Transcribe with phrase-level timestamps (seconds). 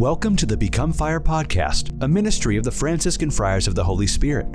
[0.00, 4.06] Welcome to the Become Fire podcast, a ministry of the Franciscan Friars of the Holy
[4.06, 4.46] Spirit.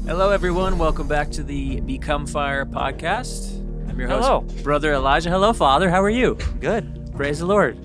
[0.08, 0.80] Hello, everyone.
[0.80, 3.60] Welcome back to the Become Fire podcast.
[3.88, 4.42] I'm your host, Hello.
[4.64, 5.30] Brother Elijah.
[5.30, 5.92] Hello, Father.
[5.92, 6.40] How are you?
[6.60, 7.12] Good.
[7.16, 7.78] Praise the Lord.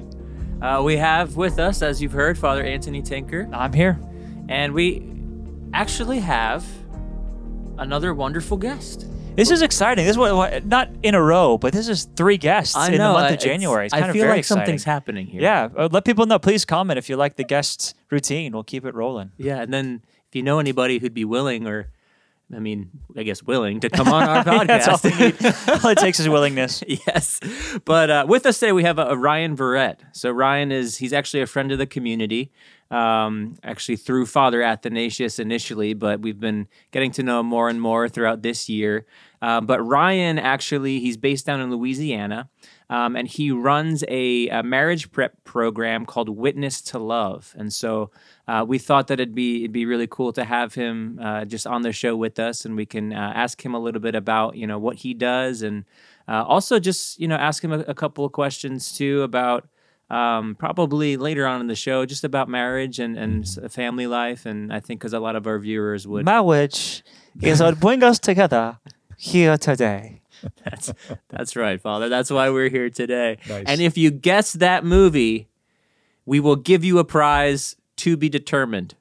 [0.62, 4.00] Uh, we have with us, as you've heard, Father Anthony Tinker, I'm here.
[4.48, 5.12] and we
[5.76, 6.64] actually have
[7.78, 9.06] another wonderful guest.
[9.36, 10.06] This is exciting.
[10.06, 12.92] This is what, what not in a row, but this is three guests I in
[12.92, 13.84] the month I- of January.
[13.84, 14.60] It's I kind of feel very like exciting.
[14.62, 15.42] something's happening here.
[15.42, 16.38] Yeah, uh, let people know.
[16.38, 18.52] Please comment if you like the guests routine.
[18.54, 19.32] We'll keep it rolling.
[19.36, 19.60] Yeah.
[19.60, 21.90] And then if you know anybody who'd be willing, or
[22.54, 24.66] I mean, I guess willing to come on our podcast.
[24.68, 25.84] That's all, we need.
[25.84, 26.82] all it takes is willingness.
[26.88, 27.38] yes.
[27.84, 29.96] But uh, with us today, we have a, a Ryan Verrett.
[30.12, 32.52] So Ryan is he's actually a friend of the community,
[32.90, 37.80] um, actually through Father Athanasius initially, but we've been getting to know him more and
[37.80, 39.06] more throughout this year.
[39.42, 42.48] Uh, but Ryan actually he's based down in Louisiana.
[42.88, 48.12] Um, and he runs a, a marriage prep program called Witness to Love, and so
[48.46, 51.66] uh, we thought that it'd be it'd be really cool to have him uh, just
[51.66, 54.56] on the show with us, and we can uh, ask him a little bit about
[54.56, 55.84] you know what he does, and
[56.28, 59.66] uh, also just you know ask him a, a couple of questions too about
[60.10, 64.46] um, probably later on in the show just about marriage and and s- family life,
[64.46, 67.02] and I think because a lot of our viewers would Marriage
[67.42, 68.78] is what brings us together
[69.18, 70.20] here today.
[70.64, 70.92] That's
[71.30, 72.08] that's right, Father.
[72.10, 73.38] That's why we're here today.
[73.48, 73.64] Nice.
[73.66, 75.48] And if you guess that movie,
[76.26, 78.94] we will give you a prize to be determined.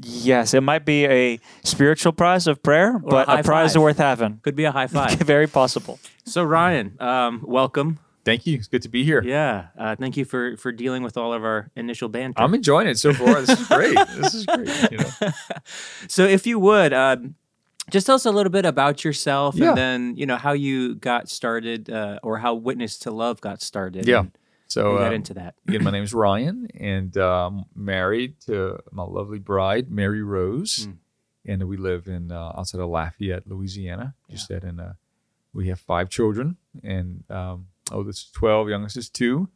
[0.00, 3.82] Yes, it might be a spiritual prize of prayer, but high a prize five.
[3.82, 4.38] worth having.
[4.42, 5.18] Could be a high five.
[5.18, 5.98] Very possible.
[6.24, 7.98] so Ryan, um, welcome.
[8.28, 8.56] Thank you.
[8.58, 9.22] It's good to be here.
[9.24, 12.42] Yeah, uh, thank you for for dealing with all of our initial banter.
[12.42, 13.40] I'm enjoying it so far.
[13.40, 13.94] This is great.
[14.16, 14.68] this is great.
[14.92, 15.30] You know.
[16.08, 16.92] so if you would.
[16.92, 17.34] Um,
[17.90, 19.70] just tell us a little bit about yourself, Yeah.
[19.70, 23.62] and then you know how you got started, uh, or how Witness to Love got
[23.62, 24.06] started.
[24.06, 24.24] Yeah.
[24.66, 25.54] So we got uh, into that.
[25.66, 30.86] again, my name is Ryan, and i um, married to my lovely bride, Mary Rose,
[30.86, 30.96] Mm.
[31.46, 34.14] and we live in uh, outside of Lafayette, Louisiana.
[34.30, 34.92] Just said, and uh,
[35.54, 39.48] we have five children, and um, oldest is twelve, youngest is two,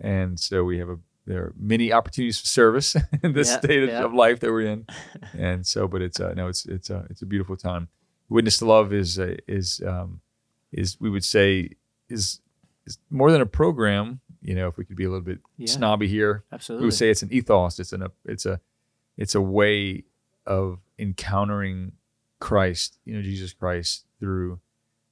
[0.00, 3.88] and so we have a there are many opportunities for service in this Yeah, state
[3.88, 4.02] yeah.
[4.04, 4.86] of life that we're in,
[5.38, 7.88] and so, but it's uh, no, it's it's uh, it's a beautiful time.
[8.28, 10.20] Witness to Love is uh, is um,
[10.72, 11.70] is we would say
[12.08, 12.40] is
[12.86, 14.20] is more than a program.
[14.44, 15.68] You know, if we could be a little bit Yeah.
[15.70, 17.78] snobby here, absolutely, we would say it's an ethos.
[17.78, 18.60] It's an it's a
[19.16, 20.02] it's a way
[20.46, 21.92] of encountering
[22.40, 24.58] Christ, you know, Jesus Christ through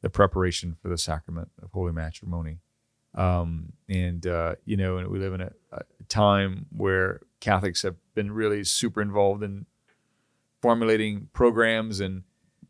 [0.03, 2.59] the preparation for the sacrament of holy matrimony.
[3.15, 7.97] Um, and uh, you know, and we live in a, a time where Catholics have
[8.15, 9.67] been really super involved in
[10.63, 12.23] formulating programs and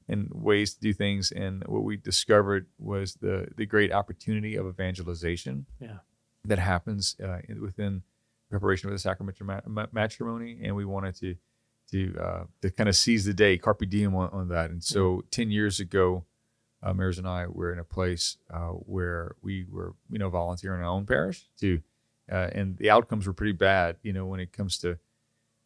[0.09, 1.31] and ways to do things.
[1.31, 5.99] And what we discovered was the the great opportunity of evangelization Yeah.
[6.45, 8.03] that happens uh, within
[8.51, 11.37] preparation for the sacrament of ma- ma- matrimony, and we wanted to
[11.93, 14.71] to uh, to kind of seize the day, carpe diem on, on that.
[14.71, 16.25] And so, ten years ago,
[16.83, 20.81] uh, Maris and I were in a place uh, where we were, you know, volunteering
[20.81, 21.81] in our own parish to,
[22.31, 23.97] uh, and the outcomes were pretty bad.
[24.03, 24.99] You know, when it comes to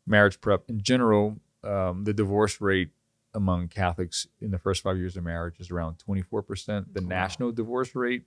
[0.06, 2.90] marriage prep in general, um, the divorce rate
[3.34, 6.86] among Catholics in the first five years of marriage is around 24%.
[6.92, 8.22] The national divorce rate,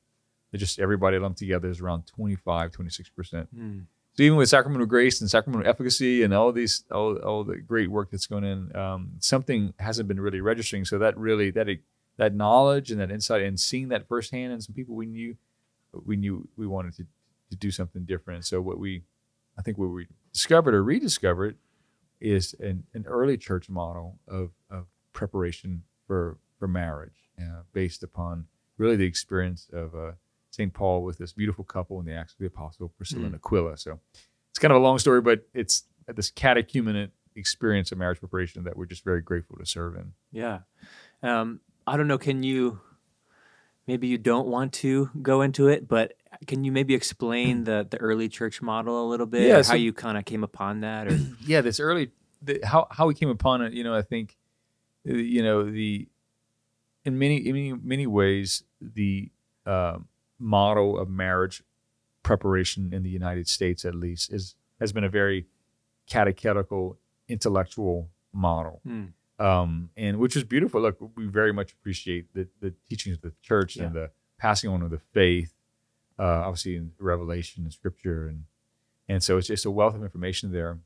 [0.55, 3.47] just everybody lumped together, is around 25, 26%.
[3.49, 3.79] Hmm.
[4.13, 7.89] So even with sacramental grace and sacramental efficacy and all these, all, all the great
[7.91, 10.85] work that's going in, um, something hasn't been really registering.
[10.85, 11.69] So that really, that
[12.17, 15.37] that knowledge and that insight and seeing that firsthand and some people we knew,
[16.05, 17.05] we knew we wanted to,
[17.51, 18.45] to do something different.
[18.45, 19.03] So what we,
[19.57, 21.57] I think what we discovered or rediscovered
[22.19, 28.45] is an, an early church model of, of preparation for for marriage, uh, based upon
[28.77, 30.11] really the experience of uh,
[30.49, 30.73] St.
[30.73, 33.77] Paul with this beautiful couple in the Acts of the Apostle, Priscilla and Aquila.
[33.77, 33.99] So
[34.49, 38.75] it's kind of a long story, but it's this catechumenate experience of marriage preparation that
[38.75, 40.13] we're just very grateful to serve in.
[40.31, 40.59] Yeah.
[41.21, 42.17] Um, I don't know.
[42.17, 42.81] Can you?
[43.87, 46.13] Maybe you don't want to go into it, but
[46.45, 49.47] can you maybe explain the the early church model a little bit?
[49.47, 52.11] Yeah, so- how you kind of came upon that, or yeah, this early
[52.41, 53.73] the, how how we came upon it.
[53.73, 54.35] You know, I think
[55.09, 56.07] uh, you know the
[57.05, 59.31] in many in many many ways the
[59.65, 59.99] uh,
[60.37, 61.63] model of marriage
[62.23, 65.47] preparation in the United States, at least, is has been a very
[66.07, 66.97] catechetical,
[67.27, 68.81] intellectual model.
[68.83, 69.05] Hmm.
[69.39, 70.81] Um, and which is beautiful.
[70.81, 74.81] Look, we very much appreciate the, the teachings of the church and the passing on
[74.81, 75.53] of the faith,
[76.17, 78.43] uh, obviously in Revelation and Scripture, and
[79.07, 80.79] and so it's just a wealth of information there.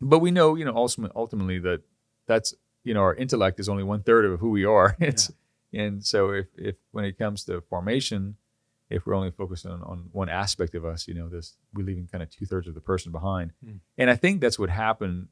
[0.00, 1.82] But we know, you know, ultimately, ultimately that
[2.26, 2.54] that's
[2.84, 4.96] you know our intellect is only one third of who we are.
[5.00, 5.30] It's
[5.72, 8.36] and so if if when it comes to formation,
[8.90, 12.08] if we're only focused on, on one aspect of us, you know, this we're leaving
[12.10, 13.52] kind of two thirds of the person behind.
[13.64, 13.80] Mm.
[13.98, 15.28] And I think that's what happened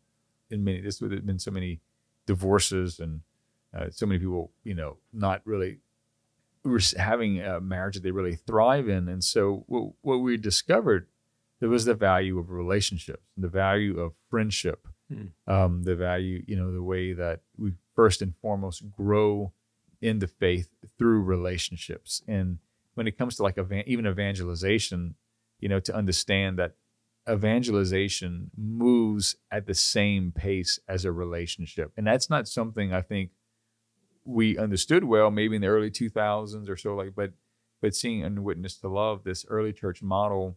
[0.51, 0.81] in many.
[0.81, 1.81] This would have been so many
[2.27, 3.21] divorces and
[3.77, 5.79] uh, so many people, you know, not really
[6.97, 9.09] having a marriage that they really thrive in.
[9.09, 11.07] And so what, what we discovered
[11.61, 15.27] there was the value of relationships, the value of friendship, Hmm.
[15.47, 19.53] um, the value, you know, the way that we first and foremost grow
[20.03, 20.69] in the faith
[20.99, 22.23] through relationships.
[22.27, 22.59] And
[22.95, 25.15] when it comes to like evan- even evangelization,
[25.61, 26.75] you know, to understand that
[27.29, 31.93] evangelization moves at the same pace as a relationship.
[31.97, 33.31] And that's not something I think
[34.25, 37.31] we understood well maybe in the early 2000s or so like but
[37.81, 40.57] but seeing and witness to love this early church model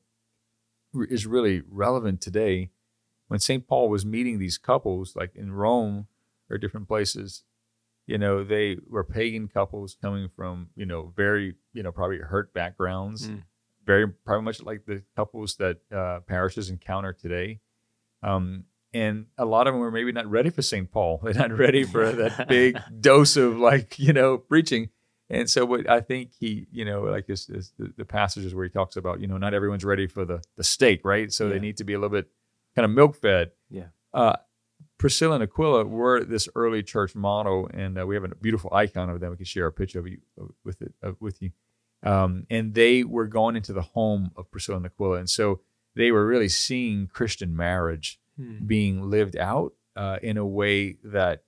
[1.08, 2.72] is really relevant today
[3.28, 6.08] when st paul was meeting these couples like in rome
[6.50, 7.44] or different places
[8.08, 12.52] you know they were pagan couples coming from you know very you know probably hurt
[12.54, 13.44] backgrounds Mm.
[13.92, 17.60] Very probably much like the couples that uh, parishes encounter today
[18.22, 20.92] um, and a lot of them were maybe not ready for St.
[20.92, 21.20] Paul.
[21.24, 22.78] They're not ready for that big
[23.10, 24.90] dose of like you know preaching.
[25.32, 28.66] And so what I think he you know like this, this the, the passages where
[28.66, 31.54] he talks about you know not everyone's ready for the the steak right, so Yeah.
[31.54, 32.28] they need to be a little bit
[32.76, 33.52] kind of milk fed.
[33.70, 33.90] Yeah.
[34.14, 34.36] Uh,
[34.98, 39.10] Priscilla and Aquila were this early church model, and uh, we have a beautiful icon
[39.10, 39.30] of them.
[39.32, 40.18] We can share a picture of you
[40.66, 41.52] with it uh, with you.
[42.04, 45.60] Um, and they were going into the home of Priscilla and Aquila, and so
[45.96, 48.66] they were really seeing Christian marriage Hmm.
[48.66, 51.44] being lived out uh, in a way that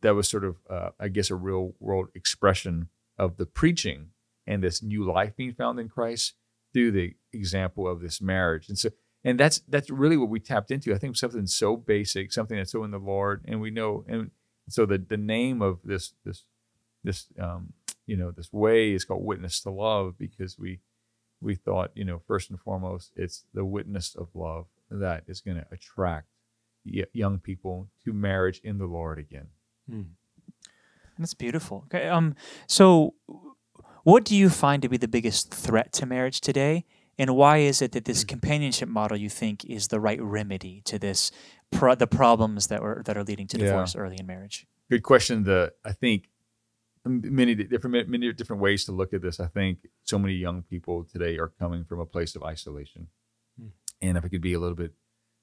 [0.00, 2.88] that was sort of, uh, I guess, a real world expression
[3.18, 4.10] of the preaching
[4.46, 6.34] and this new life being found in Christ
[6.72, 8.68] through the example of this marriage.
[8.68, 8.90] And so,
[9.24, 10.94] and that's that's really what we tapped into.
[10.94, 14.04] I think something so basic, something that's so in the Lord, and we know.
[14.06, 14.30] And
[14.68, 16.44] so the the name of this this
[17.02, 17.72] this um,
[18.06, 20.80] you know this way is called witness to love because we
[21.40, 25.56] we thought you know first and foremost it's the witness of love that is going
[25.56, 26.28] to attract
[26.86, 29.48] y- young people to marriage in the Lord again.
[29.88, 30.02] Hmm.
[31.18, 31.84] That's beautiful.
[31.86, 32.08] Okay.
[32.08, 32.34] Um.
[32.66, 33.14] So,
[34.02, 36.84] what do you find to be the biggest threat to marriage today,
[37.18, 40.98] and why is it that this companionship model you think is the right remedy to
[40.98, 41.30] this
[41.70, 43.66] pro- the problems that were that are leading to Yeah.
[43.66, 44.66] divorce early in marriage?
[44.90, 45.44] Good question.
[45.44, 46.30] The I think m-
[47.04, 49.40] many different many different ways to look at this.
[49.40, 53.08] I think so many young people today are coming from a place of isolation,
[53.58, 53.68] Hmm.
[54.00, 54.92] and if I could be a little bit,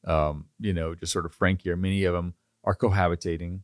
[0.05, 3.61] um, you know, just sort of frank here, many of them are cohabitating,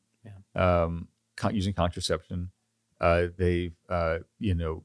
[0.55, 2.51] um, con- using contraception.
[2.99, 4.83] Uh, they've, uh, you know,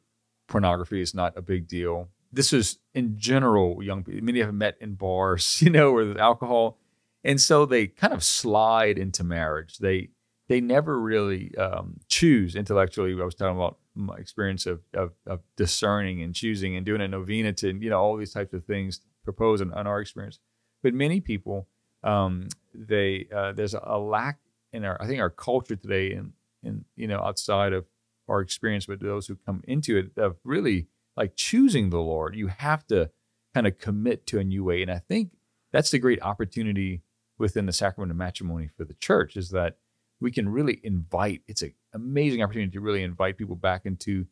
[0.48, 2.08] pornography is not a big deal.
[2.30, 4.22] This is in general young people.
[4.22, 6.78] Many have met in bars, you know, or with alcohol,
[7.24, 9.78] and so they kind of slide into marriage.
[9.78, 10.10] They
[10.48, 13.12] they never really um, choose intellectually.
[13.20, 17.08] I was talking about my experience of, of, of discerning and choosing and doing a
[17.08, 20.38] novena to you know all these types of things propose on, on our experience.
[20.82, 21.68] But many people,
[22.02, 24.38] um, they uh, there's a lack
[24.72, 26.32] in our I think our culture today, and
[26.64, 27.86] and you know outside of
[28.28, 30.86] our experience, but those who come into it of really
[31.16, 32.34] like choosing the Lord.
[32.34, 33.10] You have to
[33.54, 35.32] kind of commit to a new way, and I think
[35.72, 37.02] that's the great opportunity
[37.38, 39.76] within the sacrament of matrimony for the church is that
[40.22, 41.42] we can really invite.
[41.46, 44.26] It's an amazing opportunity to really invite people back into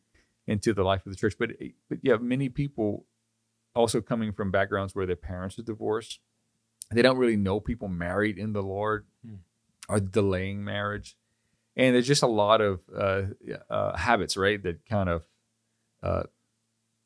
[0.47, 1.35] into the life of the church.
[1.37, 1.51] But
[1.89, 3.05] but yeah, many people
[3.75, 6.19] also coming from backgrounds where their parents are divorced,
[6.91, 9.35] they don't really know people married in the Lord, Hmm.
[9.89, 11.15] are delaying marriage,
[11.75, 13.23] and there's just a lot of uh,
[13.69, 15.23] uh, habits, right, that kind of
[16.03, 16.23] uh,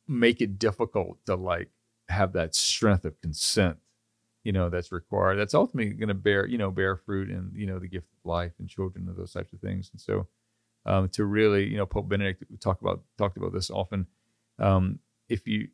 [0.08, 1.70] make it difficult to like
[2.08, 3.78] have that strength of consent
[4.46, 7.66] you know that's required that's ultimately going to bear you know bear fruit in you
[7.66, 9.90] know the gift of life and children and those types of things.
[9.92, 10.28] And so
[10.86, 14.06] um, to really you know pope benedict talked about talked about this often
[14.60, 15.68] um, if you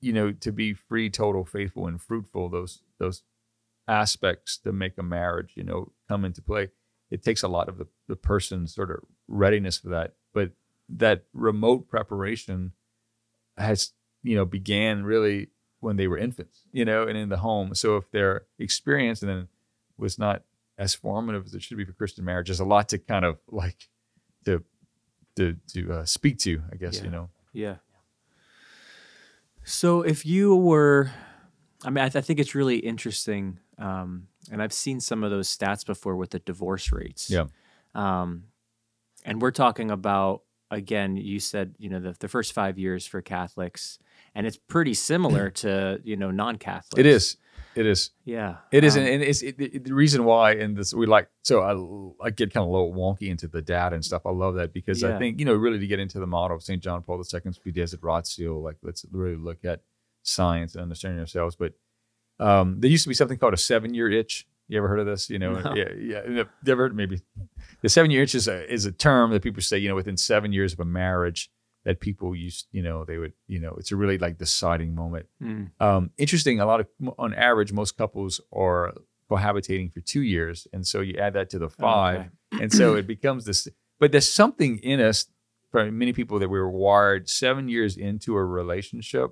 [0.00, 3.22] you know to be free total faithful and fruitful those those
[3.86, 6.70] aspects to make a marriage you know come into play
[7.12, 10.14] it takes a lot of the, the person's sort of readiness for that.
[10.32, 10.52] But
[10.88, 12.72] that remote preparation
[13.58, 15.48] has you know began really
[15.82, 19.30] when they were infants you know and in the home so if their experience and
[19.30, 19.48] then
[19.98, 20.42] was not
[20.78, 23.38] as formative as it should be for christian marriage there's a lot to kind of
[23.50, 23.88] like
[24.44, 24.62] to
[25.36, 27.04] to to uh, speak to i guess Yeah.
[27.04, 27.76] you know Yeah.
[29.64, 31.10] So if you were,
[31.84, 35.30] I mean, I, th- I think it's really interesting, um, and I've seen some of
[35.30, 37.30] those stats before with the divorce rates.
[37.30, 37.44] Yeah.
[37.94, 38.44] Um,
[39.24, 40.42] and we're talking about
[40.72, 41.16] again.
[41.16, 43.98] You said you know the the first five years for Catholics,
[44.34, 46.98] and it's pretty similar to you know non-Catholics.
[46.98, 47.36] it is
[47.74, 48.10] It is.
[48.26, 48.56] Yeah.
[48.70, 50.52] It is, Um, and it's it, it- the reason why.
[50.62, 51.28] And this we like.
[51.42, 54.22] So I I get kind of a little wonky into the data and stuff.
[54.26, 56.62] I love that because I think you know really to get into the model of
[56.62, 56.82] St.
[56.82, 58.58] John Paul II's Fides et Ratio.
[58.60, 59.80] Like let's really look at
[60.22, 61.56] science and understanding ourselves.
[61.56, 61.72] But
[62.38, 64.46] um, there used to be something called a seven year itch.
[64.68, 65.28] You ever heard of this?
[65.28, 65.74] You know, No.
[65.74, 66.20] yeah, yeah.
[66.26, 67.20] You ever heard maybe
[67.82, 69.78] the seven year itch is a is a term that people say.
[69.78, 71.50] You know, within seven years of a marriage,
[71.84, 72.68] that people used.
[72.72, 73.32] You know, they would.
[73.48, 75.26] You know, it's a really like deciding moment.
[75.42, 76.60] mm, Um, interesting.
[76.60, 76.86] A lot of,
[77.18, 78.94] on average, most couples are
[79.30, 82.20] cohabitating for two years, and so you add that to the five,
[82.54, 82.62] okay.
[82.62, 83.66] and so it becomes this.
[83.98, 85.26] But there's something in us,
[85.70, 89.30] for many people, that we were wired seven years into a relationship,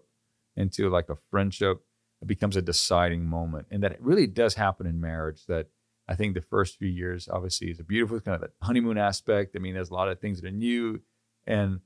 [0.56, 1.82] into like a friendship,
[2.22, 5.46] it becomes a deciding moment, and that it really does happen in marriage.
[5.46, 5.68] That
[6.08, 9.54] I think the first few years, obviously, is a beautiful kind of that honeymoon aspect.
[9.56, 11.00] I mean, there's a lot of things that are new,
[11.46, 11.80] and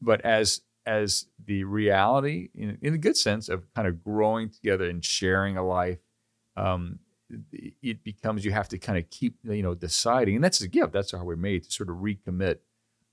[0.00, 4.88] but as as the reality in, in a good sense of kind of growing together
[4.88, 5.98] and sharing a life
[6.56, 6.98] um,
[7.52, 10.66] it- it becomes you have to kind of keep you know deciding and that's a
[10.68, 12.58] gift that's how we're made to sort of recommit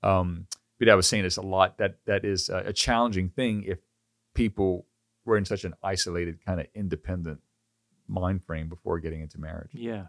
[0.02, 0.46] um,
[0.78, 3.78] but i was saying this a lot that that is a, a challenging thing if
[4.34, 4.86] people
[5.28, 7.40] were in such an isolated kind of independent
[8.08, 10.06] mind frame before getting into marriage Yeah.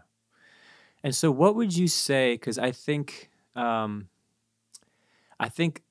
[1.02, 2.34] And so, what would you say?
[2.34, 4.08] Because I think, um,
[5.38, 5.82] I think,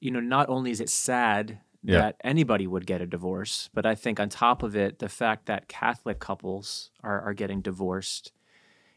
[0.00, 2.00] you know, not only is it sad Yeah.
[2.00, 5.46] that anybody would get a divorce, but I think on top of it, the fact
[5.46, 8.32] that Catholic couples are are getting divorced,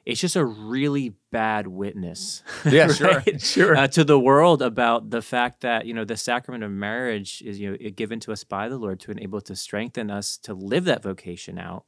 [0.05, 2.43] it's just a really bad witness.
[2.65, 3.41] yeah sure right?
[3.41, 7.41] sure uh, to the world about the fact that you know the sacrament of marriage
[7.43, 10.53] is you know given to us by the Lord to enable to strengthen us to
[10.53, 11.85] live that vocation out.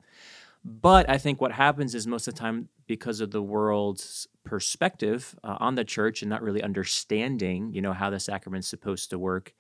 [0.66, 5.36] But I think what happens is most of the time because of the world's perspective
[5.44, 9.20] uh, on the church and not really understanding you know how the sacrament's supposed to
[9.20, 9.54] work,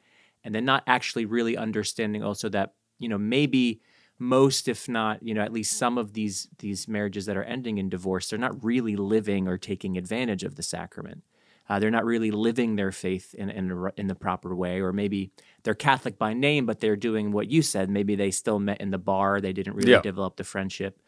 [0.44, 3.82] and then not actually really understanding also that you know maybe
[4.20, 7.78] most if not you know at least some of these these marriages that are ending
[7.78, 11.24] in divorce they're not really living or taking advantage of the sacrament
[11.70, 14.94] uh, they're not really living their faith in in, the in the proper way, or
[14.94, 15.32] maybe
[15.64, 17.90] they're Catholic by name, but they're doing what you said.
[17.90, 19.42] Maybe they still met in the bar.
[19.42, 20.02] They didn't really Yeah.
[20.02, 21.02] develop the friendship.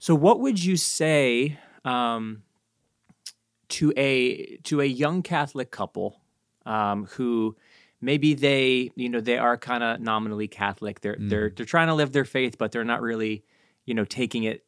[0.00, 2.42] So, what would you say um,
[3.68, 6.20] to a to a young Catholic couple
[6.66, 7.56] um, who
[8.04, 11.00] maybe they you know they are kind of nominally Catholic?
[11.00, 13.44] They're they're they're trying to live their faith, but they're not really
[13.86, 14.64] you know taking it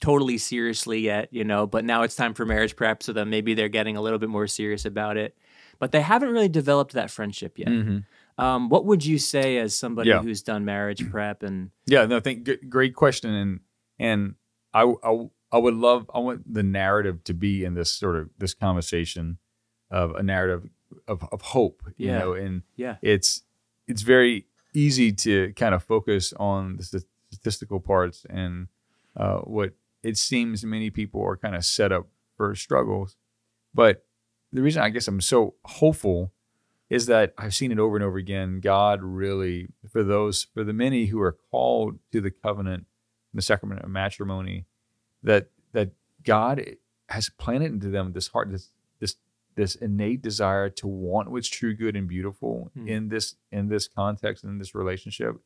[0.00, 3.54] totally seriously yet, you know, but now it's time for marriage prep, so then maybe
[3.54, 5.36] they're getting a little bit more serious about it.
[5.78, 7.68] But they haven't really developed that friendship yet.
[7.68, 8.04] Mhm.
[8.38, 10.20] Um, what would you say as somebody Yeah.
[10.22, 13.60] who's done marriage prep and Yeah, no, I think g- great question, and
[13.98, 14.34] and
[14.74, 18.28] I, I I would love I want the narrative to be in this sort of
[18.38, 19.38] this conversation
[19.90, 20.68] of a narrative
[21.08, 22.18] of, of hope, you Yeah.
[22.18, 23.42] know, and yeah, it's
[23.86, 28.68] it's very easy to kind of focus on the st- statistical parts and
[29.16, 29.72] uh, what
[30.02, 33.16] it seems many people are kind of set up for struggles,
[33.74, 34.04] but
[34.52, 36.32] the reason I guess I'm so hopeful
[36.88, 38.60] is that I've seen it over and over again.
[38.60, 42.86] God really, for those, for the many who are called to the covenant,
[43.34, 44.66] the sacrament of matrimony,
[45.22, 45.90] that that
[46.24, 46.76] God
[47.08, 48.70] has planted into them this heart, this
[49.56, 52.88] this innate desire to want what's true, good, and beautiful Hmm.
[52.88, 55.36] in this in this context in this relationship,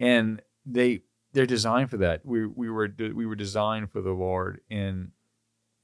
[0.00, 2.24] and they they're designed for that.
[2.24, 5.10] We we were we were designed for the Lord, and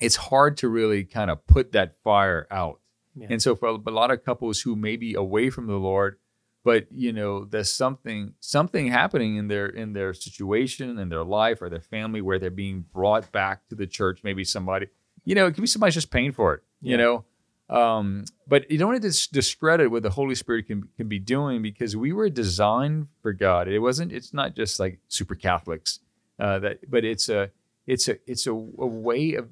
[0.00, 2.80] it's hard to really kind of put that fire out.
[3.16, 3.28] Yeah.
[3.30, 6.18] And so for a, lot of couples who may be away from the Lord,
[6.64, 11.60] but you know, there's something something happening in their in their situation, in their life,
[11.60, 14.20] or their family where they're being brought back to the church.
[14.22, 14.86] Maybe somebody,
[15.24, 16.62] you know, it could be somebody's just paying for it.
[16.80, 17.24] You know,
[17.70, 21.18] um, but you don't want to dis- discredit what the Holy Spirit can can be
[21.18, 23.68] doing because we were designed for God.
[23.68, 24.12] It wasn't.
[24.12, 26.00] It's not just like super Catholics.
[26.38, 27.50] Uh, that, but it's a
[27.86, 29.48] it's a it's a, a way of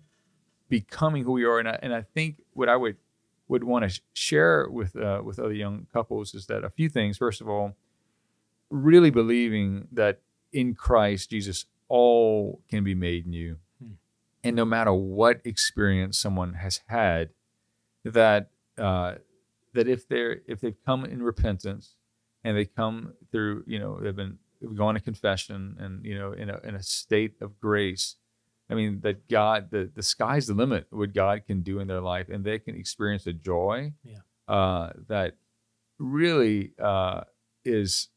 [0.68, 1.58] becoming who we are.
[1.58, 2.96] And I, and I think what I would
[3.49, 7.18] would want to share with uh, with other young couples is that a few things.
[7.18, 7.76] First of all,
[8.70, 10.20] really believing that
[10.52, 13.92] in Christ Jesus all can be made new, Hmm.
[14.42, 17.30] and no matter what experience someone has had,
[18.12, 19.14] that uh,
[19.75, 21.96] that if they're if they've come in repentance
[22.44, 26.32] and they come through, you know, they've been they've gone to confession and you know
[26.32, 28.16] in a in a state of grace.
[28.68, 30.86] I mean that God, the the sky's the limit.
[30.90, 34.18] What God can do in their life, and they can experience a joy Yeah.
[34.48, 35.34] uh, that
[35.98, 37.22] really uh,
[37.64, 38.08] is,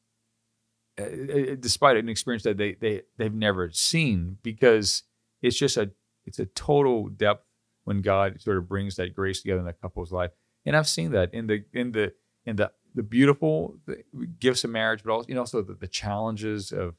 [1.00, 5.04] uh, uh, despite an experience that they they they've never seen, because
[5.42, 5.92] it's just a
[6.26, 7.46] it's a total depth
[7.90, 10.32] when God sort of brings that grace together in a couple's life,
[10.66, 12.14] and I've seen that in the in the
[12.46, 13.78] in the the beautiful
[14.40, 16.96] gifts of marriage, but also you know also the, the challenges of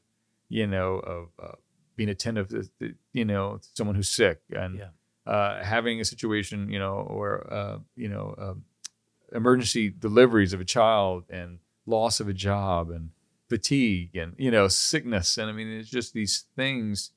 [0.49, 1.55] you know of uh,
[1.95, 5.31] being attentive to, to, you know someone who's sick and Yeah.
[5.33, 7.27] uh, having a situation you know or
[7.59, 8.63] uh, you know um,
[9.33, 13.09] emergency deliveries of a child and loss of a job and
[13.49, 17.11] fatigue and you know sickness and I mean it's just these things.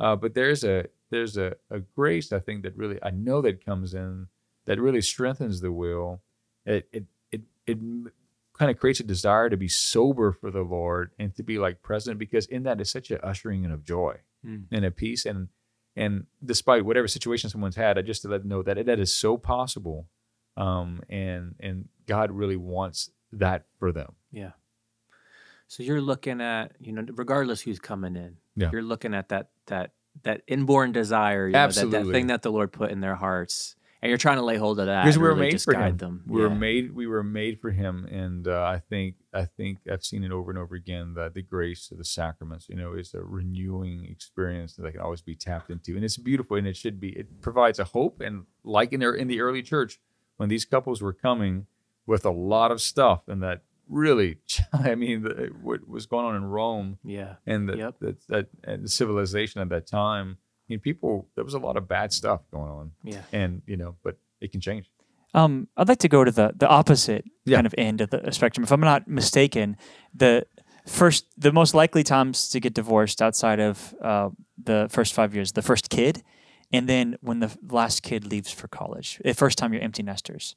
[0.00, 3.64] Uh, but there's a there's a, a grace I think that really I know that
[3.64, 4.28] comes in
[4.66, 6.22] that really strengthens the will.
[6.66, 7.78] It it it it
[8.58, 11.80] kind of creates a desire to be sober for the Lord and to be like
[11.82, 14.66] present because in that is such an ushering in of joy Mm.
[14.70, 15.48] and a peace and
[15.96, 19.12] and despite whatever situation someone's had, I just to let them know that that is
[19.16, 20.06] so possible,
[20.56, 24.12] um, and and God really wants that for them.
[24.30, 24.52] Yeah.
[25.66, 28.70] So you're looking at, you know, regardless who's coming in, Yeah.
[28.72, 29.90] you're looking at that that
[30.22, 33.76] that inborn desire, you know, that, that thing that the Lord put in their hearts,
[34.00, 35.04] and you're trying to lay hold of that.
[35.04, 35.96] because we were really made for guide him.
[35.96, 36.24] them.
[36.26, 36.94] We were made.
[36.94, 40.50] We were made for him, and uh, I think I think I've seen it over
[40.50, 44.74] and over again that the grace of the sacraments, you know, is a renewing experience
[44.76, 47.10] that I can always be tapped into, and it's beautiful, and it should be.
[47.10, 50.00] It provides a hope, and like in their in the early church,
[50.36, 51.66] when these couples were coming
[52.06, 54.36] with a lot of stuff, and that really,
[54.72, 57.34] I mean, the, what was going on in Rome Yeah.
[57.46, 57.94] and the, Yep.
[58.00, 60.38] that that and the civilization at that time.
[60.40, 63.22] I mean, people there was a lot of bad stuff going on, Yeah.
[63.32, 64.90] and you know, but it can change.
[65.34, 67.56] Um, I'd like to go to the the opposite Yeah.
[67.56, 68.64] kind of end of the spectrum.
[68.64, 69.76] If I'm not mistaken,
[70.14, 70.46] the
[70.86, 74.30] first, the most likely times to get divorced outside of uh,
[74.62, 76.22] the first five years, the first kid,
[76.72, 80.54] and then when the last kid leaves for college, the first time you're empty nesters.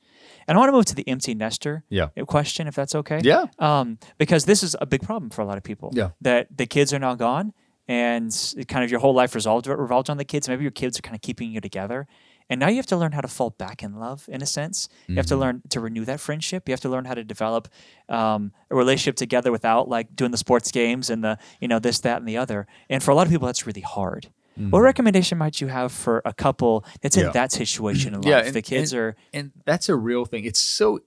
[0.48, 2.08] And I want to move to the empty nester Yeah.
[2.28, 3.22] question, if that's okay.
[3.24, 3.46] Yeah.
[3.60, 5.92] Um, because this is a big problem for a lot of people.
[5.94, 6.10] Yeah.
[6.22, 7.54] That the kids are now gone,
[7.88, 8.32] and
[8.68, 10.48] kind of your whole life revolved revolved on the kids.
[10.48, 12.08] Maybe your kids are kind of keeping you together,
[12.50, 14.26] and now you have to learn how to fall back in love.
[14.30, 16.70] In a sense, you have to learn to renew that friendship.
[16.70, 17.68] You have to learn how to develop
[18.08, 22.00] um, a relationship together without like doing the sports games and the you know this,
[22.02, 22.68] that, and the other.
[22.90, 24.30] And for a lot of people, that's really hard.
[24.58, 27.28] What recommendation might you have for a couple that's in Mm-hmm.
[27.30, 27.34] Yeah.
[27.42, 28.30] that situation in life?
[28.30, 30.46] Yeah, and- the kids and- are and that's a real thing.
[30.46, 31.00] It's so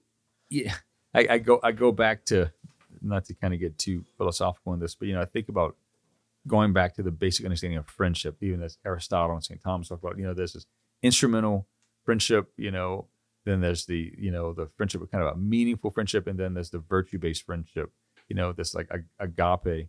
[0.49, 0.73] yeah.
[1.13, 2.51] I, I go I go back to
[3.01, 5.75] not to kind of get too philosophical in this, but you know, I think about
[6.47, 9.61] going back to the basic understanding of friendship, even as Aristotle and St.
[9.61, 10.65] Thomas talk about, you know, there's this
[11.01, 11.67] instrumental
[12.03, 13.07] friendship, you know,
[13.45, 16.69] then there's the, you know, the friendship kind of a meaningful friendship, and then there's
[16.71, 17.91] the virtue-based friendship,
[18.27, 19.87] you know, this like ag- agape.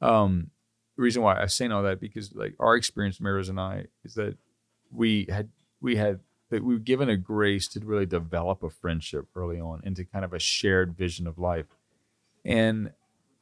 [0.00, 0.50] Um
[0.98, 4.14] the reason why I'm saying all that because like our experience, Mirrors and I, is
[4.14, 4.36] that
[4.90, 5.48] we had
[5.80, 6.18] we had
[6.50, 10.24] that we were given a grace to really develop a friendship early on into kind
[10.24, 11.66] of a shared vision of life.
[12.44, 12.90] And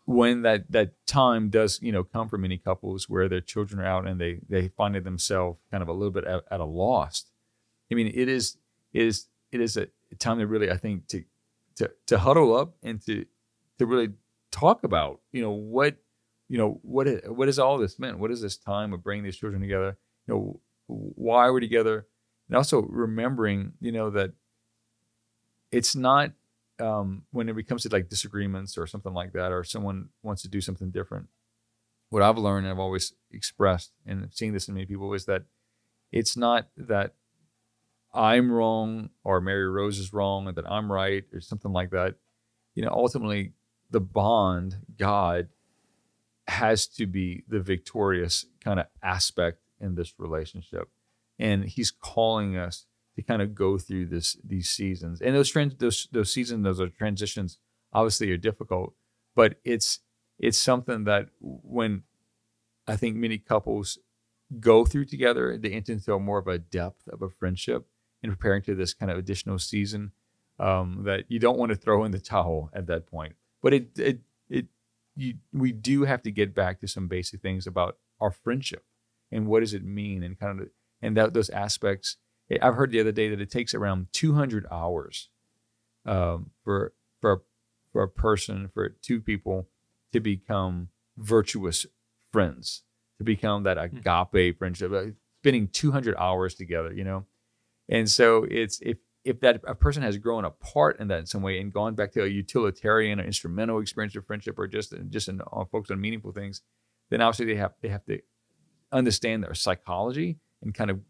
[0.04, 3.86] when that that time does, you know, come for many couples where their children are
[3.86, 7.24] out and they they find themselves kind of a little bit at, at a loss.
[7.90, 8.58] I mean, it is
[8.92, 9.88] it is it is a
[10.18, 11.24] time to really, I think, to
[11.76, 13.24] to to huddle up and to
[13.78, 14.10] to really
[14.50, 15.96] talk about, you know, what
[16.48, 18.18] you know what it, what has all this meant?
[18.18, 19.96] What is this time of bringing these children together?
[20.26, 22.06] You know, why are we're together,
[22.48, 24.32] and also remembering, you know, that
[25.72, 26.32] it's not
[26.78, 30.48] um, when it comes to like disagreements or something like that, or someone wants to
[30.48, 31.26] do something different.
[32.10, 35.24] What I've learned and I've always expressed, and I've seen this in many people, is
[35.24, 35.42] that
[36.12, 37.14] it's not that
[38.14, 42.14] I'm wrong or Mary Rose is wrong or that I'm right or something like that.
[42.74, 43.52] You know, ultimately,
[43.90, 45.48] the bond, God,
[46.48, 50.88] has to be the victorious kind of aspect in this relationship,
[51.38, 55.20] and He's calling us to kind of go through this these seasons.
[55.20, 57.58] And those trans those those seasons, those are transitions,
[57.92, 58.94] obviously are difficult,
[59.34, 60.00] but it's
[60.38, 62.02] it's something that when
[62.86, 63.98] I think many couples
[64.60, 67.86] go through together, they enter into more of a depth of a friendship
[68.22, 70.12] in preparing to this kind of additional season
[70.58, 73.34] um, that you don't want to throw in the towel at that point.
[73.62, 74.66] But it it it
[75.16, 78.84] you we do have to get back to some basic things about our friendship
[79.32, 80.68] and what does it mean and kind of
[81.02, 82.16] and that those aspects.
[82.62, 85.30] I've heard the other day that it takes around 200 hours
[86.04, 87.42] um, for for
[87.92, 89.68] for a person for two people
[90.12, 91.86] to become virtuous
[92.32, 92.82] friends
[93.18, 95.06] to become that agape friendship uh,
[95.40, 97.24] spending 200 hours together you know
[97.88, 101.42] and so it's if if that a person has grown apart in that in some
[101.42, 105.28] way and gone back to a utilitarian or instrumental experience of friendship or just just
[105.28, 106.62] in, on focus on meaningful things
[107.10, 108.18] then obviously they have they have to
[108.92, 111.00] understand their psychology and kind of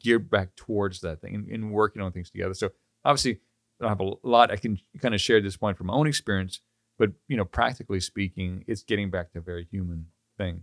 [0.00, 2.70] gear back towards that thing and, and working on things together so
[3.04, 3.40] obviously
[3.82, 6.60] I have a lot I can kind of share this point from my own experience
[6.98, 10.06] but you know practically speaking it's getting back to a very human
[10.38, 10.62] thing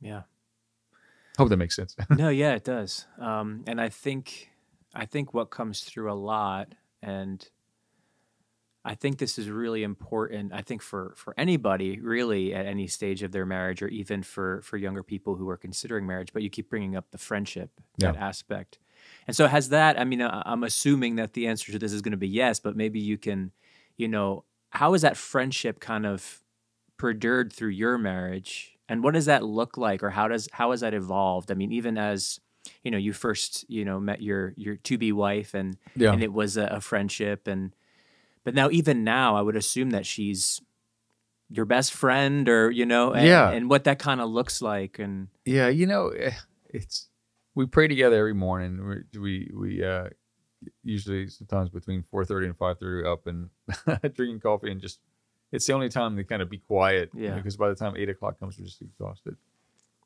[0.00, 0.22] Yeah.
[1.38, 3.06] hope that makes sense no, yeah, it does.
[3.18, 4.50] Um, and I think,
[4.94, 7.48] I think what comes through a lot, and
[8.84, 10.52] I think this is really important.
[10.52, 14.60] I think for for anybody really at any stage of their marriage, or even for
[14.62, 16.32] for younger people who are considering marriage.
[16.32, 18.78] But you keep bringing up the friendship that aspect,
[19.26, 19.98] and so has that.
[20.00, 22.60] I mean, I- I'm assuming that the answer to this is going to be yes,
[22.60, 23.52] but maybe you can,
[23.96, 26.42] you know, how is that friendship kind of
[26.98, 30.80] perdured through your marriage, and what does that look like, or how does how has
[30.80, 31.50] that evolved?
[31.50, 32.40] I mean, even as
[32.82, 36.12] you know, you first you know met your your to be wife, and Yeah.
[36.12, 37.74] and it was a, a friendship and
[38.44, 40.60] but now even now i would assume that she's
[41.48, 43.50] your best friend or you know and, Yeah.
[43.50, 46.32] and what that kind of looks like and Yeah, you know, eh,
[46.70, 47.08] it's
[47.54, 49.04] we pray together every morning.
[49.12, 50.08] We we, we uh,
[50.82, 53.50] usually sometimes between four thirty and five thirty up and
[54.14, 54.98] drinking coffee and just
[55.52, 57.10] it's the only time to kind of be quiet.
[57.14, 57.34] you know, Yeah.
[57.36, 59.36] because by the time eight o'clock comes, we're just exhausted.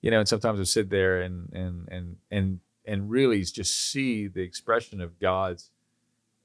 [0.07, 4.29] You know, and sometimes I sit there and and and and and really just see
[4.29, 5.73] the expression of God's,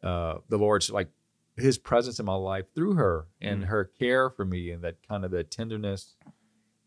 [0.02, 1.10] uh, the Lord's like
[1.58, 3.68] His presence in my life through her and Mm.
[3.68, 6.16] her care for me and that kind of the tenderness,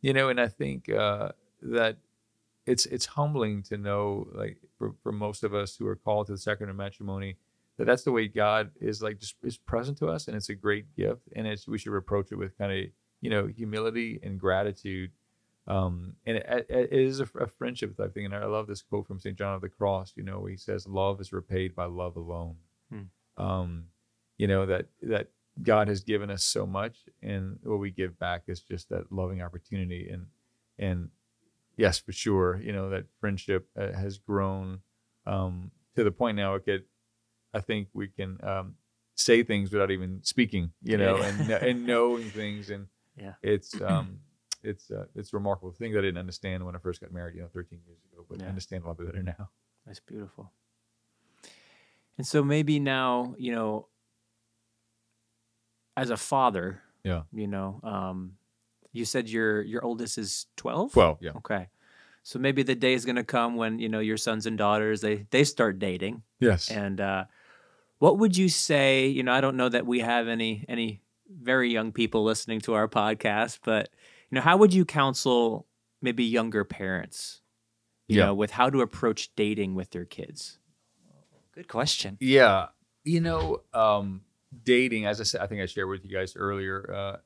[0.01, 0.29] you know.
[0.29, 1.29] And I think uh,
[1.63, 1.99] that
[2.67, 6.33] it's it's humbling to know like for, for most of us who are called to
[6.33, 7.37] the sacrament of matrimony
[7.77, 10.55] that that's the way god is like just is present to us and it's a
[10.55, 14.41] great gift and it's we should approach it with kind of you know humility and
[14.41, 15.11] gratitude
[15.67, 19.07] um and it, it is a, a friendship type thing and i love this quote
[19.07, 22.17] from st john of the cross you know he says love is repaid by love
[22.17, 22.57] alone
[22.91, 23.03] Hmm.
[23.43, 23.85] um
[24.37, 25.29] you know that that
[25.63, 29.41] god has given us so much and what we give back is just that loving
[29.41, 30.27] opportunity and
[30.79, 31.11] and
[31.77, 32.61] yes, for sure.
[32.61, 34.81] You know that friendship uh, has grown
[35.27, 36.55] um, to the point now.
[36.57, 36.85] It could,
[37.53, 38.75] I think we can um,
[39.15, 40.73] say things without even speaking.
[40.83, 41.29] You know, Yeah.
[41.29, 43.35] and and knowing things, and Yeah.
[43.43, 44.19] it's um,
[44.65, 45.71] it's uh, it's remarkable.
[45.73, 47.35] Things I didn't understand when I first got married.
[47.37, 48.49] You know, 13 years ago, but I Yeah.
[48.49, 49.51] understand a lot better now.
[49.87, 50.51] that's beautiful
[52.17, 53.89] and so maybe now you know
[55.97, 57.23] as a father Yeah.
[57.33, 58.37] you know um
[58.93, 61.69] you said your your oldest is 12 Well, yeah, okay
[62.23, 65.01] so maybe the day is going to come when you know your sons and daughters
[65.01, 67.25] they they start dating yes, And uh,
[67.99, 69.07] what would you say?
[69.07, 72.75] You know, I don't know that we have any any very young people listening to
[72.75, 73.89] our podcast, but
[74.31, 75.67] you know, how would you counsel
[76.03, 77.41] maybe younger parents?
[78.09, 78.27] You Yeah.
[78.27, 80.59] know, with how to approach dating with their kids.
[81.53, 82.19] Good question.
[82.21, 82.67] Yeah,
[83.05, 84.23] you know, um,
[84.65, 85.07] dating.
[85.07, 86.93] As I said, I think I shared with you guys earlier.
[86.93, 87.17] Uh,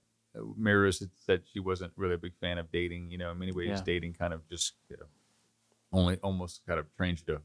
[0.57, 3.11] Mary said she wasn't really a big fan of dating.
[3.11, 3.83] You know, in many ways, Yeah.
[3.85, 5.07] dating kind of just you know,
[5.93, 7.41] only almost kind of trains you to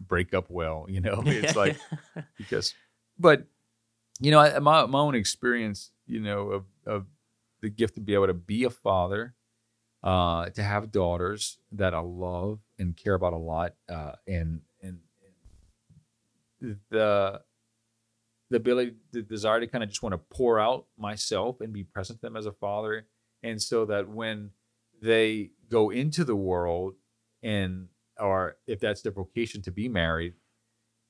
[0.00, 0.86] break up well.
[0.88, 1.76] You know, it's like
[2.38, 2.74] because,
[3.18, 3.44] but
[4.20, 7.06] you know, I, my my own experience, you know, of of
[7.62, 9.34] the gift to be able to be a father,
[10.02, 14.98] uh, to have daughters that I love and care about a lot, uh, and and
[16.90, 17.40] the
[18.50, 21.84] the ability the desire to kind of just want to pour out myself and be
[21.84, 23.06] present to them as a father.
[23.42, 24.50] And so that when
[25.00, 26.94] they go into the world
[27.42, 27.88] and
[28.20, 30.34] or if that's their vocation to be married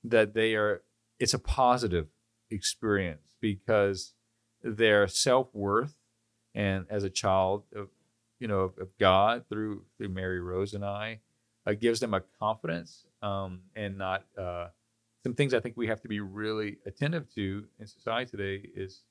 [0.04, 0.82] that they are
[1.18, 2.08] it's a positive
[2.50, 4.14] experience because
[4.62, 5.96] their self-worth
[6.54, 7.88] and as a child of
[8.40, 11.20] you know of, of god through through mary rose and i
[11.66, 14.66] uh, gives them a confidence um, and not uh,
[15.22, 19.04] some things I think we have to be really attentive to in society today is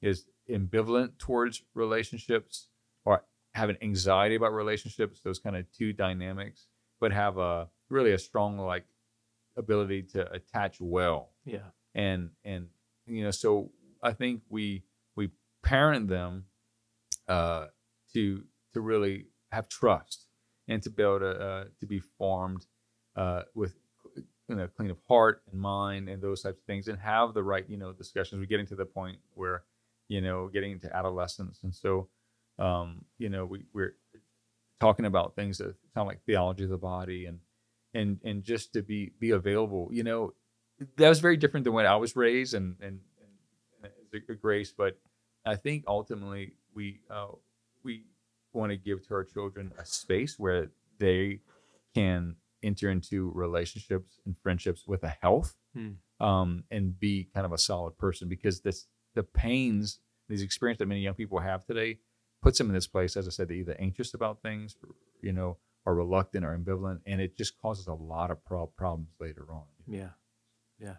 [0.00, 2.68] is ambivalent towards relationships
[3.04, 6.68] or having anxiety about relationships, those kind of two dynamics,
[7.00, 8.84] but have a really a strong like
[9.56, 11.30] ability to attach well.
[11.44, 11.70] Yeah.
[11.94, 12.68] And and
[13.06, 13.70] you know, so
[14.02, 14.84] I think we
[15.16, 15.30] we
[15.62, 16.44] parent them
[17.28, 17.66] uh
[18.12, 20.26] to to really have trust
[20.68, 22.66] and to be able to uh, to be formed
[23.16, 23.74] uh, with
[24.48, 27.42] you know clean of heart and mind and those types of things and have the
[27.42, 28.38] right you know discussions.
[28.38, 29.64] We're getting to the point where
[30.08, 32.08] you know getting into adolescence and so
[32.58, 33.94] um you know we, we're
[34.80, 37.40] talking about things that sound like theology of the body and
[37.94, 40.32] and and just to be be available you know
[40.96, 43.00] that was very different than when i was raised and and,
[43.82, 44.98] and it's a grace but
[45.44, 47.28] i think ultimately we uh
[47.84, 48.04] we
[48.52, 51.40] want to give to our children a space where they
[51.94, 55.90] can enter into relationships and friendships with a health Hmm.
[56.18, 60.86] um, and be kind of a solid person because this the pains these experiences that
[60.86, 61.98] many young people have today
[62.42, 64.76] puts them in this place as i said they're either anxious about things
[65.22, 69.10] you know or reluctant or ambivalent and it just causes a lot of pro- problems
[69.20, 70.10] later on Yeah.
[70.80, 70.96] Yeah.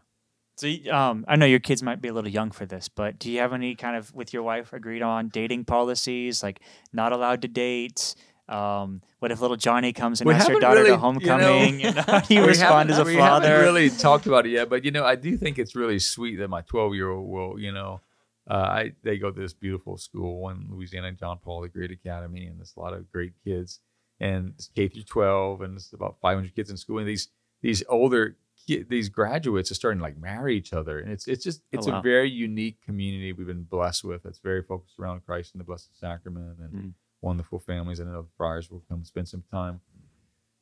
[0.59, 3.31] So, um, I know your kids might be a little young for this, but do
[3.31, 6.59] you have any kind of with your wife agreed on dating policies, like
[6.91, 8.13] not allowed to date?
[8.49, 11.79] Um, what if little Johnny comes and We asks your daughter really, to homecoming?
[11.79, 13.61] You know, do you respond as a haven't- we haven't father?
[13.61, 16.49] really talked about it yet, but you know, I do think it's really sweet that
[16.49, 18.01] my 12 year old will, you know,
[18.49, 22.47] uh, I they go to this beautiful school in Louisiana, John Paul, the Great Academy,
[22.47, 23.79] and there's a lot of great kids,
[24.19, 27.29] and it's K through 12, and it's about 500 kids in school, and these
[27.61, 28.35] these older
[28.77, 31.91] these graduates are starting to like marry each other, and it's it's just it's Oh,
[31.91, 31.99] wow.
[31.99, 34.23] a very unique community we've been blessed with.
[34.23, 36.93] that's very focused around Christ and the Blessed Sacrament, and Mm.
[37.21, 37.99] wonderful families.
[37.99, 39.81] And I know the friars will come spend some time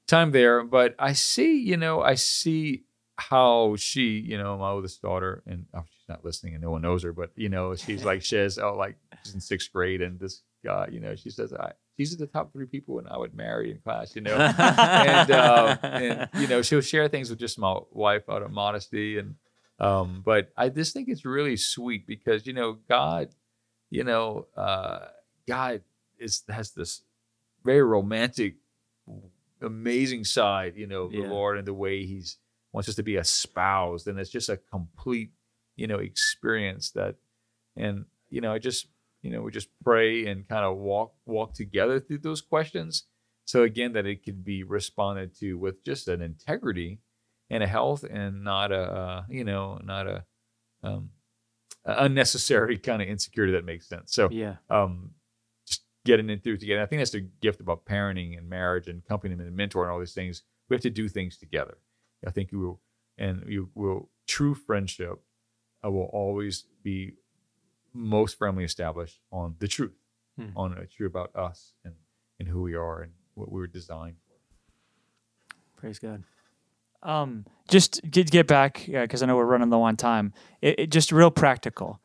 [0.08, 0.64] time there.
[0.64, 2.84] But I see, you know, I see
[3.18, 6.82] how she, you know, my oldest daughter, and oh, she's not listening and no one
[6.84, 10.02] knows her, but you know, she's like she says, oh, like she's in sixth grade,
[10.02, 13.08] and this guy, you know, she says, I, these are the top three people, and
[13.08, 17.30] I would marry in class, you know, and um, and you know, she'll share things
[17.30, 19.36] with just my wife out of modesty, and
[19.80, 23.30] um, but I just think it's really sweet because you know, God,
[23.90, 25.08] you know, uh,
[25.48, 25.82] God
[26.20, 27.02] is has this
[27.66, 28.56] very romantic,
[29.62, 31.24] amazing side, you know, of Yeah.
[31.24, 32.38] the Lord and the way He's
[32.74, 35.32] wants us to be espoused, and it's just a complete,
[35.76, 37.16] you know, experience that,
[37.76, 38.88] and you know, I just,
[39.22, 43.06] you know, we just pray and kind of walk walk together through those questions.
[43.46, 47.00] So again, that it could be responded to with just an integrity
[47.50, 50.26] and a health, and not a, uh, you know, not a
[50.84, 51.12] um,
[51.86, 54.14] unnecessary kind of insecurity that makes sense.
[54.14, 54.56] So yeah.
[54.70, 55.12] um,
[55.66, 56.82] just getting it through together.
[56.82, 60.00] I think that's the gift about parenting and marriage and accompaniment and mentor and all
[60.00, 60.44] these things.
[60.70, 61.78] We have to do things together.
[62.26, 62.82] I think you will,
[63.18, 64.10] and you will.
[64.28, 65.22] True friendship
[65.86, 67.14] uh, will always be
[67.94, 69.94] most firmly established on the truth,
[70.38, 70.50] Hmm.
[70.56, 71.96] on the truth about us and
[72.40, 74.36] and who we are and what we were designed for.
[75.76, 76.24] Praise God.
[77.04, 80.34] Um, just get get back because I know we're running low on time.
[80.62, 82.00] It, it just real practical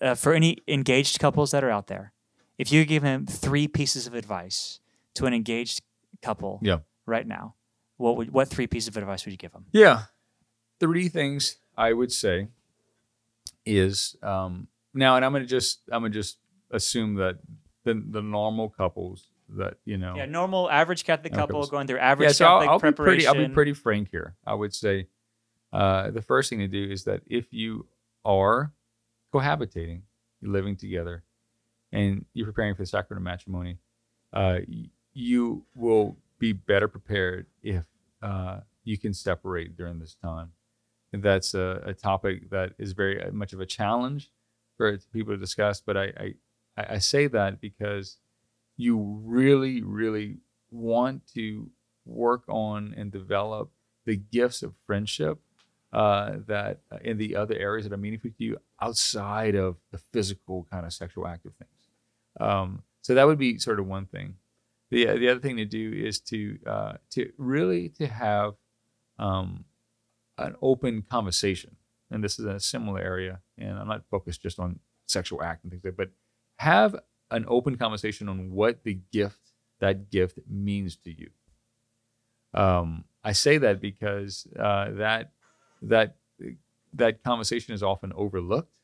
[0.00, 2.12] uh, for any engaged couples that are out there.
[2.58, 4.80] If you give them three pieces of advice
[5.14, 5.82] to an engaged
[6.22, 6.78] couple Yeah.
[7.06, 7.54] right now,
[7.96, 9.66] what would what three pieces of advice would you give them?
[9.72, 10.04] Yeah.
[10.80, 12.48] Three things I would say
[13.64, 16.38] is um, now, and I'm gonna just I'm gonna just
[16.70, 17.38] assume that
[17.84, 21.98] the the normal couples that you know Yeah, normal average Catholic couple let's- going through
[21.98, 23.28] average yeah, so I'll, Catholic I'll be pretty preparation.
[23.28, 24.34] I'll be pretty frank here.
[24.46, 25.08] I would say
[25.72, 27.86] uh, the first thing to do is that if you
[28.24, 28.72] are
[29.32, 30.02] cohabitating,
[30.40, 31.22] you're living together,
[31.92, 33.78] and you're preparing for the sacrament of matrimony,
[34.32, 34.58] uh,
[35.12, 37.84] you will be better prepared if
[38.22, 40.52] uh, you can separate during this time.
[41.12, 44.30] And that's a, a topic that is very uh, much of a challenge
[44.76, 45.80] for people to discuss.
[45.80, 46.34] But I, I,
[46.76, 48.18] I say that because
[48.76, 50.38] you really, really
[50.70, 51.70] want to
[52.04, 53.70] work on and develop
[54.04, 55.38] the gifts of friendship
[55.92, 59.98] uh, that uh, in the other areas that are meaningful to you outside of the
[59.98, 61.88] physical kind of sexual active things.
[62.38, 64.34] Um, so that would be sort of one thing.
[64.90, 68.54] The, the other thing to do is to uh, to really to have
[69.18, 69.64] um,
[70.38, 71.76] an open conversation,
[72.10, 73.40] and this is in a similar area.
[73.58, 76.10] And I'm not focused just on sexual act and things like that, but
[76.56, 76.96] have
[77.30, 79.38] an open conversation on what the gift
[79.80, 81.30] that gift means to you.
[82.54, 85.32] Um, I say that because uh, that
[85.82, 86.16] that
[86.94, 88.78] that conversation is often overlooked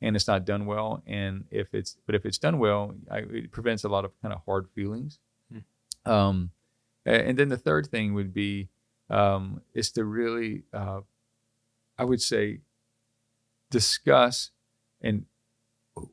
[0.00, 1.02] and it's not done well.
[1.06, 4.34] And if it's but if it's done well, I, it prevents a lot of kind
[4.34, 5.18] of hard feelings.
[6.06, 6.50] Um,
[7.06, 8.68] and then the third thing would be
[9.10, 11.00] um, is to really, uh,
[11.98, 12.60] I would say,
[13.70, 14.50] discuss
[15.00, 15.26] and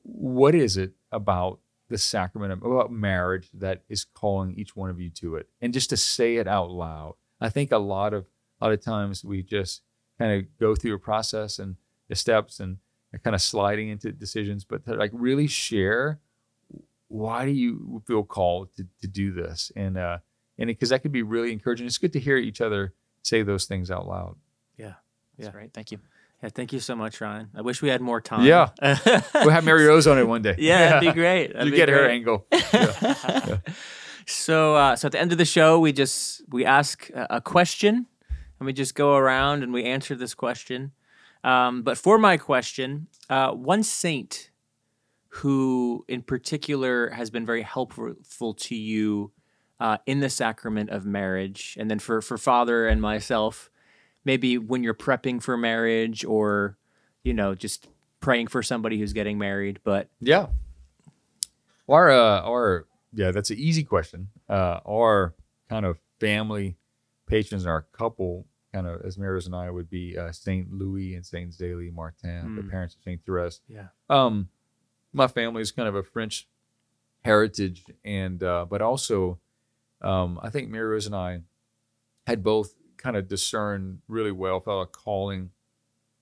[0.04, 5.00] what is it about the sacrament of about marriage that is calling each one of
[5.00, 5.50] you to it?
[5.62, 7.16] And just to say it out loud.
[7.40, 8.26] I think a lot of
[8.60, 9.82] a lot of times we just
[10.20, 11.78] kind of go through a process and
[12.10, 12.78] the steps and
[13.24, 16.20] kind of sliding into decisions but to like really share
[17.08, 19.72] why do you feel called to, to do this?
[19.76, 20.20] And uh
[20.58, 21.88] and because that could be really encouraging.
[21.88, 24.36] It's good to hear each other say those things out loud.
[25.38, 25.52] That's Yeah.
[25.52, 25.74] great.
[25.74, 26.00] Thank you.
[26.44, 26.50] Yeah.
[26.50, 27.50] Thank you so much, Ryan.
[27.56, 28.46] I wish we had more time.
[28.46, 28.70] Yeah.
[29.36, 31.54] we'll have mary rose on it one day Yeah, that'd be great.
[31.54, 32.12] That'd you be get her great.
[32.16, 32.48] angle
[34.28, 37.42] So, uh, so at the end of the show, we just we ask a, a
[37.42, 38.06] question,
[38.60, 40.92] and we just go around and we answer this question.
[41.44, 44.52] Um, but for my question, uh, one saint
[45.30, 49.32] who, in particular, has been very helpful to you
[49.80, 53.72] uh, in the sacrament of marriage, and then for for Father and myself,
[54.26, 56.78] maybe when you're prepping for marriage, or
[57.24, 57.88] you know, just
[58.20, 59.80] praying for somebody who's getting married.
[59.84, 60.48] But Yeah.
[61.90, 64.30] Our uh, our yeah, that's an easy question.
[64.48, 65.34] Uh, our
[65.70, 66.78] kind of family
[67.26, 71.16] patrons, and our couple kind of as Maris and I would be uh, Saint Louis
[71.16, 72.70] and Saint Zélie Martin, the Mm.
[72.70, 73.60] parents of Saint Therese.
[73.68, 74.48] yeah, Um,
[75.12, 76.48] my family is kind of a French
[77.26, 79.40] heritage, and uh, but also,
[80.02, 81.42] um, I think Mary and I
[82.28, 85.50] had both kind of discern really well, felt a calling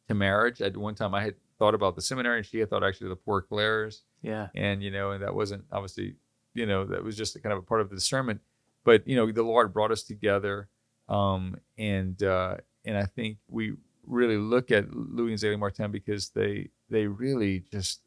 [0.07, 0.61] to marriage.
[0.61, 3.15] At one time, I had thought about the seminary, and she had thought actually the
[3.15, 4.47] Poor Clares, Yeah.
[4.55, 6.15] and you know, and that wasn't obviously,
[6.53, 8.41] you know, that was just kind of a part of the discernment.
[8.83, 10.69] But you know, the Lord brought us together,
[11.09, 13.73] um, and uh, and I think we
[14.07, 18.01] really look at Louis and Zélie Martin because they they really just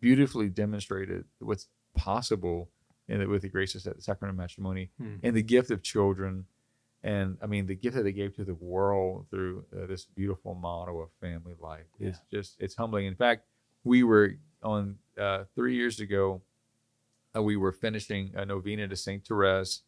[0.00, 2.70] beautifully demonstrated what's possible
[3.08, 5.16] in the, with the grace of the sacrament of matrimony Hmm.
[5.22, 6.46] and the gift of children
[7.04, 10.54] and i mean the gift that they gave to the world through uh, this beautiful
[10.54, 13.44] model of family life is just it's humbling in fact
[13.84, 16.40] we were on uh, three years ago
[17.36, 19.82] uh, we were finishing a novena to saint therese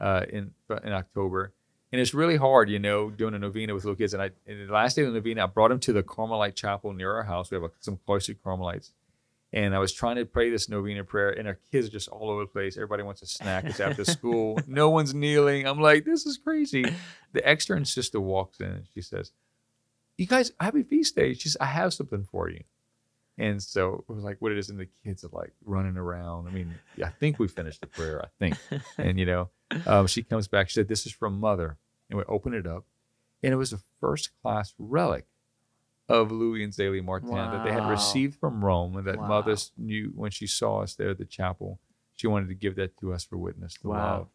[0.00, 0.52] uh, in
[0.84, 1.52] in october
[1.92, 4.12] and it's really hard, you know, doing a novena with little kids.
[4.12, 6.54] And I, and the last day of the novena, I brought them to the Carmelite
[6.54, 7.50] chapel near our house.
[7.50, 8.92] We have a, some cloistered Carmelites,
[9.52, 12.30] and I was trying to pray this novena prayer, and our kids are just all
[12.30, 12.76] over the place.
[12.76, 13.64] Everybody wants a snack.
[13.64, 14.60] It's after school.
[14.66, 15.66] No one's kneeling.
[15.66, 16.84] I'm like, this is crazy.
[17.32, 19.32] The extern sister walks in and she says,
[20.18, 22.62] "You guys, happy feast day." She says, "I have something for you."
[23.38, 26.48] And so it was like what it is, and the kids are like running around.
[26.48, 28.22] I mean, I think we finished the prayer.
[28.22, 28.56] I think,
[28.98, 29.50] and you know,
[29.86, 30.68] um, she comes back.
[30.68, 31.78] She said, "This is from mother,"
[32.10, 32.84] and we open it up,
[33.42, 35.26] and it was a first class relic
[36.08, 39.28] of Louis and Zélie Martin that they had received from Rome, and that Wow.
[39.28, 41.80] mother knew when she saw us there at the chapel.
[42.16, 43.96] She wanted to give that to us for witness to Wow.
[44.18, 44.28] love.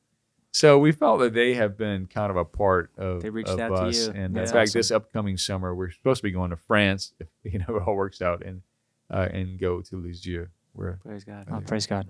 [0.52, 3.60] So we felt that they have been kind of a part of, They reached of
[3.60, 3.98] out to us.
[4.08, 4.12] you.
[4.14, 4.80] And That's in fact, awesome.
[4.80, 7.96] this upcoming summer, we're supposed to be going to France if you know it all
[7.96, 8.62] works out, and
[9.10, 10.48] uh, and go to Lisieux.
[10.74, 11.48] Where Praise God.
[11.52, 12.08] Oh, praise God.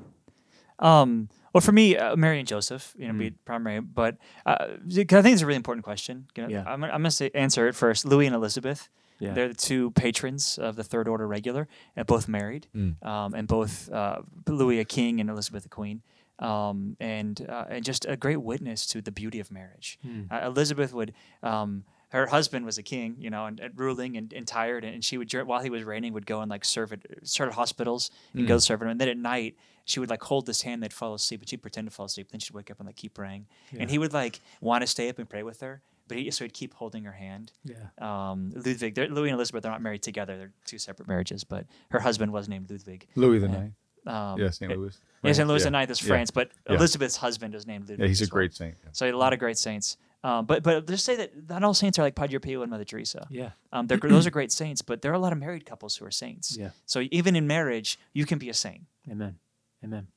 [0.80, 3.18] Um, well, for me, uh, Mary and Joseph, you know, Mm.
[3.20, 6.28] be primary, but uh, 'cause I think it's a really important question.
[6.36, 6.64] You know, Yeah.
[6.66, 8.06] I'm, I'm going to answer it first.
[8.06, 9.34] Louis and Elizabeth, Yeah.
[9.34, 13.04] they're the two patrons of the Third Order Regular, and both married, Mm.
[13.06, 16.02] um, and both uh, Louis a king and Elizabeth a queen.
[16.40, 20.00] Um, and uh, and just a great witness to the beauty of marriage.
[20.02, 20.24] Hmm.
[20.32, 24.34] Uh, Elizabeth would, um, her husband was a king, you know, and, and ruling and,
[24.34, 27.00] and tired, and she would while he was reigning would go and like serve at
[27.24, 30.48] serve at hospitals and go serve him, and then at night she would like hold
[30.48, 32.80] his hand, they'd fall asleep, and she'd pretend to fall asleep, then she'd wake up
[32.80, 33.46] and like keep praying,
[33.78, 35.82] and he would like want to stay up and pray with her,
[36.14, 37.52] but he so he'd keep holding her hand.
[37.66, 37.76] Yeah.
[38.00, 42.32] Um, Ludwig, Louis and Elizabeth—they're not married together; they're two separate marriages, but her husband
[42.32, 43.08] was named Ludwig.
[43.16, 43.74] Louis the Ninth,
[44.06, 44.72] Um, yeah, St.
[44.72, 44.98] it- Louis.
[45.24, 45.48] Yeah, St.
[45.48, 45.64] Louis yeah.
[45.66, 46.08] the Ninth is Yeah.
[46.08, 46.76] France, but Yeah.
[46.76, 48.00] Elizabeth's husband is named Ludwig.
[48.00, 48.30] Yeah, he's a well.
[48.32, 48.76] great saint.
[48.84, 48.90] yeah.
[48.92, 49.98] So a lot of great saints.
[50.26, 52.86] Um, but but just say that not all saints are like Padre Pio and Mother
[52.86, 53.28] Teresa.
[53.30, 53.52] Yeah.
[53.74, 56.12] Um, those are great saints, but there are a lot of married couples who are
[56.12, 56.56] saints.
[56.58, 56.70] Yeah.
[56.86, 58.84] So even in marriage, you can be a saint.
[59.12, 59.36] Amen.
[59.84, 60.08] Amen.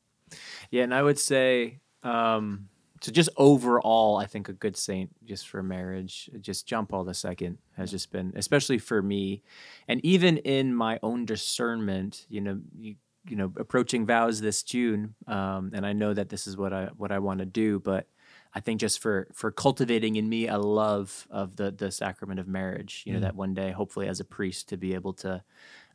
[0.70, 2.68] Yeah, and I would say, um,
[3.06, 7.54] so just overall, I think a good saint just for marriage, just John Paul II
[7.76, 9.44] has just been, especially for me,
[9.86, 12.96] and even in my own discernment, you know, you,
[13.28, 16.86] you know, approaching vows this June, um, and I know that this is what I
[16.96, 18.08] what I want to do, but
[18.52, 22.48] I think just for for cultivating in me a love of the the sacrament of
[22.48, 25.44] marriage, you know, that one day, hopefully, as a priest, to be able to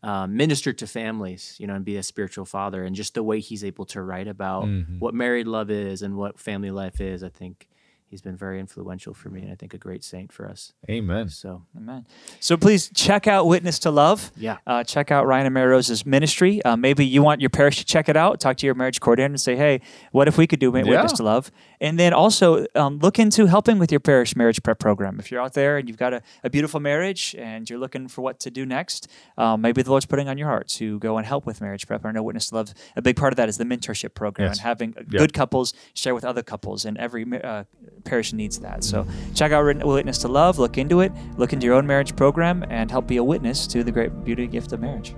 [0.04, 3.40] um, minister to families, you know, and be a spiritual father, and just the way
[3.40, 4.68] he's able to write about
[5.00, 7.68] what married love is and what family life is, I think
[8.08, 10.74] he's been very influential for me, and I think a great saint for us.
[10.90, 11.30] Amen.
[11.30, 12.06] So Amen.
[12.40, 14.32] So please check out Witness to Love.
[14.36, 14.58] Yeah.
[14.68, 16.62] Uh, check out Ryan and Mary Rose's ministry.
[16.64, 18.40] Uh, maybe you want your parish to check it out.
[18.40, 21.08] Talk to your marriage coordinator and say, hey, what if we could do Witness Yeah.
[21.18, 21.52] to Love?
[21.82, 25.20] And then also um, look into helping with your parish marriage prep program.
[25.20, 28.22] If you're out there and you've got a, a beautiful marriage and you're looking for
[28.22, 31.26] what to do next, um, maybe the Lord's putting on your heart to go and
[31.26, 32.06] help with marriage prep.
[32.06, 34.58] I know Witness to Love, a big part of that is the mentorship program Yes.
[34.60, 35.18] and having Yeah.
[35.20, 37.64] good couples share with other couples, and every uh,
[38.04, 38.84] parish needs that.
[38.84, 42.64] So check out Witness to Love, look into it, look into your own marriage program,
[42.70, 45.16] and help be a witness to the great beauty gift of marriage.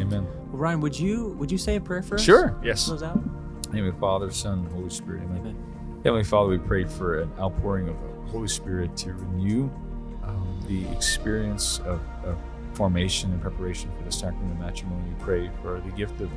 [0.00, 0.24] Amen.
[0.50, 2.22] Well, Ryan, would you would you say a prayer for us?
[2.22, 2.56] Sure.
[2.62, 2.86] Yes.
[2.86, 3.20] Close out.
[3.72, 5.22] name of the Father, Son, Holy Spirit.
[5.24, 5.38] Amen.
[5.40, 5.56] Amen.
[6.04, 9.70] Heavenly Father, we pray for an outpouring of the Holy Spirit to renew
[10.24, 12.36] um, the experience of, of
[12.72, 15.10] formation and preparation for the sacrament of matrimony.
[15.10, 16.28] We pray for the gift of